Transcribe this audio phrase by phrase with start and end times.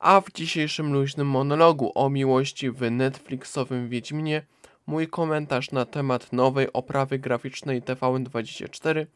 [0.00, 4.42] A w dzisiejszym luźnym monologu o miłości w Netflixowym Wiedźminie
[4.86, 9.06] mój komentarz na temat nowej oprawy graficznej TVN24,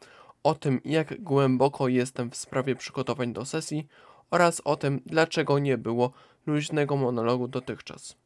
[0.42, 3.86] o tym jak głęboko jestem w sprawie przygotowań do sesji
[4.30, 6.12] oraz o tym dlaczego nie było
[6.46, 8.16] luźnego monologu dotychczas.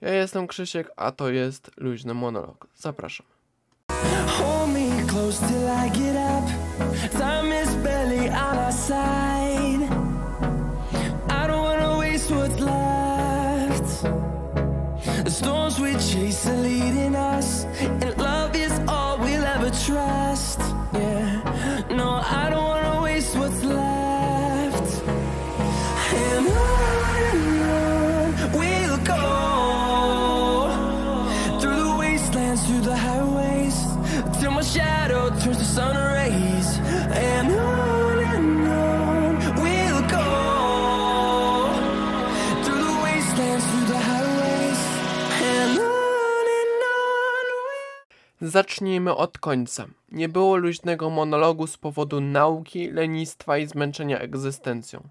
[0.00, 2.66] Ja jestem Krzysiek, a to jest luźny monolog.
[2.76, 3.26] Zapraszam.
[15.34, 18.23] Storms we chase are leading us, and
[48.54, 49.86] Zacznijmy od końca.
[50.12, 55.08] Nie było luźnego monologu z powodu nauki, lenistwa i zmęczenia egzystencją.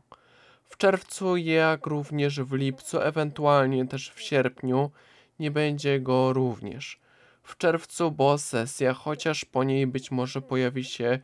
[0.70, 4.92] W czerwcu, jak również w lipcu, ewentualnie też w sierpniu,
[5.40, 7.00] nie będzie go również.
[7.44, 11.20] W czerwcu, bo sesja, chociaż po niej być może pojawi się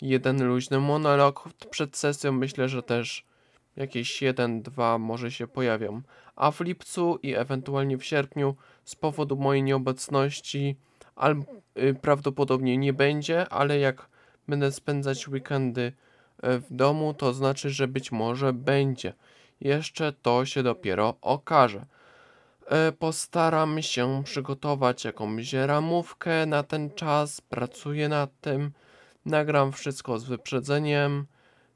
[0.00, 3.26] jeden luźny monolog, przed sesją myślę, że też
[3.76, 6.02] jakieś jeden, dwa może się pojawią.
[6.36, 10.76] A w lipcu i ewentualnie w sierpniu z powodu mojej nieobecności
[11.18, 11.42] al,
[11.78, 14.08] y, prawdopodobnie nie będzie, ale jak
[14.48, 15.92] będę spędzać weekendy
[16.42, 19.12] e, w domu, to znaczy, że być może będzie.
[19.60, 21.86] Jeszcze to się dopiero okaże.
[22.66, 28.72] E, Postaram się przygotować jakąś ramówkę na ten czas, pracuję nad tym,
[29.26, 31.26] nagram wszystko z wyprzedzeniem.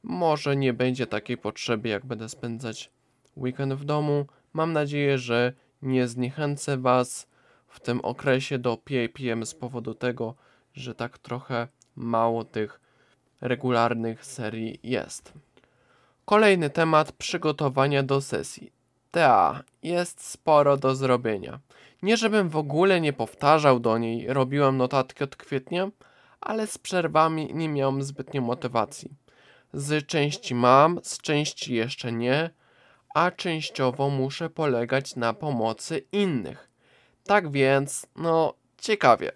[0.02, 2.90] Może nie będzie takiej potrzeby, jak będę spędzać
[3.36, 4.26] weekend w domu.
[4.52, 5.52] Mam nadzieję, że
[5.82, 7.26] nie zniechęcę Was
[7.72, 10.34] w tym okresie do PAPM z powodu tego,
[10.74, 12.80] że tak trochę mało tych
[13.40, 15.32] regularnych serii jest.
[16.24, 18.72] Kolejny temat przygotowania do sesji.
[19.10, 21.60] Ta, jest sporo do zrobienia.
[22.02, 25.90] Nie żebym w ogóle nie powtarzał do niej, robiłem notatki od kwietnia,
[26.40, 29.10] ale z przerwami nie miałem zbytnio motywacji.
[29.72, 32.50] Z części mam, z części jeszcze nie,
[33.14, 36.71] a częściowo muszę polegać na pomocy innych.
[37.24, 39.32] Tak więc, no, ciekawie.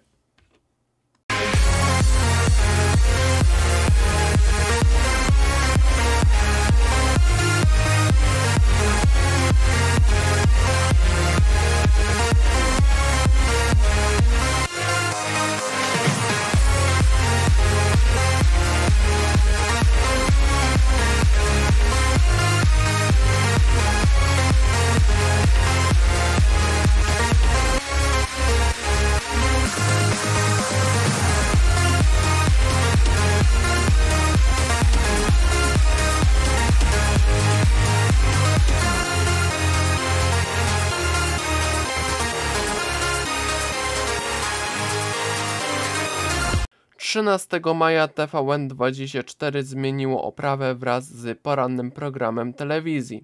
[47.17, 53.23] Trzynastego maja TVN24 zmieniło oprawę wraz z porannym programem telewizji.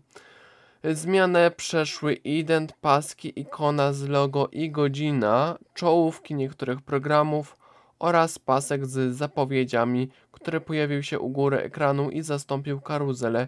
[0.84, 7.58] Zmianę przeszły ident, paski, ikona z logo i godzina, czołówki niektórych programów
[8.00, 13.48] oraz pasek z zapowiedziami, który pojawił się u góry ekranu i zastąpił karuzelę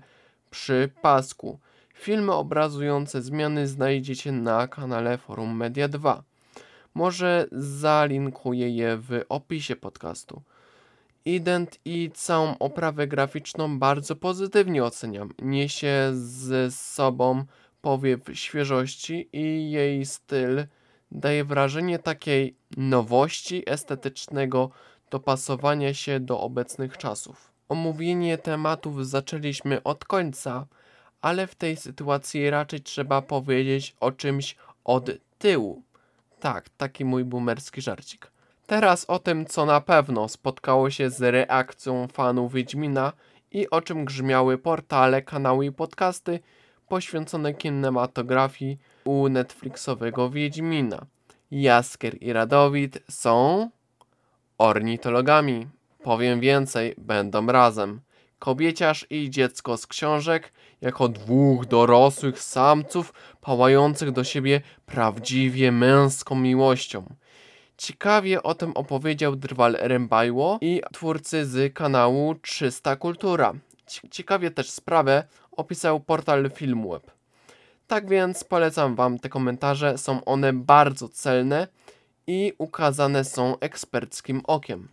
[0.49, 1.59] przy pasku.
[1.93, 6.23] Filmy obrazujące zmiany znajdziecie na kanale Forum Media 2.
[6.95, 10.41] Może zalinkuję je w opisie podcastu.
[11.25, 15.29] Ident i całą oprawę graficzną bardzo pozytywnie oceniam.
[15.41, 17.45] Niesie ze sobą
[17.81, 20.65] powiew świeżości i jej styl
[21.11, 24.69] daje wrażenie takiej nowości, estetycznego
[25.09, 27.51] dopasowania się do obecnych czasów.
[27.69, 30.67] Omówienie tematów zaczęliśmy od końca,
[31.21, 35.83] ale w tej sytuacji raczej trzeba powiedzieć o czymś od tyłu.
[36.39, 38.31] Tak, taki mój boomerski żarcik.
[38.67, 43.13] Teraz o tym, co na pewno spotkało się z reakcją fanów Wiedźmina
[43.51, 46.39] i o czym grzmiały portale, kanały i podcasty
[46.87, 51.05] poświęcone kinematografii u Netflixowego Wiedźmina.
[51.51, 53.69] Jaskier i Radowid są
[54.57, 55.67] ornitologami.
[56.03, 58.01] Powiem więcej, będą razem.
[58.39, 67.05] Kobieciarz i dziecko z książek jako dwóch dorosłych samców pałających do siebie prawdziwie męską miłością.
[67.77, 73.53] Ciekawie o tym opowiedział Drwal Rembajło i twórcy z kanału 300 Kultura.
[73.87, 77.11] Ci- Ciekawie też sprawę opisał portal Filmweb.
[77.87, 81.67] Tak więc polecam Wam te komentarze, są one bardzo celne
[82.27, 84.87] i ukazane są eksperckim okiem.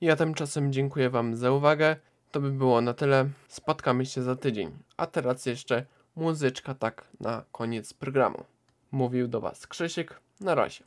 [0.00, 1.96] Ja tymczasem dziękuję Wam za uwagę.
[2.32, 3.28] To by było na tyle.
[3.48, 4.70] Spotkamy się za tydzień.
[4.96, 5.86] A teraz jeszcze
[6.16, 8.44] muzyczka tak na koniec programu.
[8.92, 10.20] Mówił do Was Krzysiek.
[10.40, 10.84] Na razie.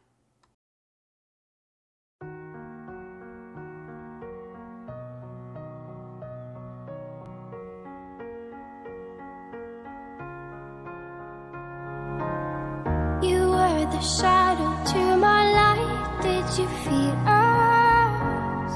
[14.06, 16.22] Shadow to my light.
[16.22, 18.74] Did you feel us?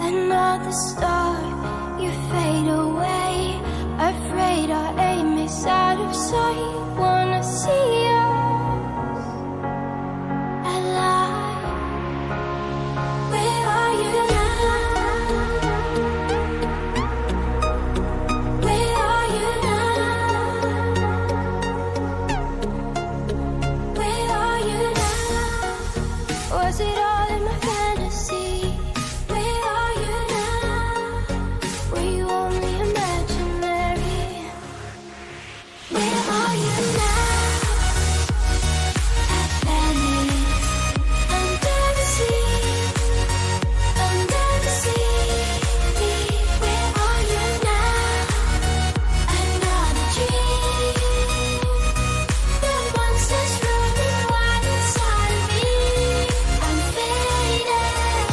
[0.00, 1.05] Another star,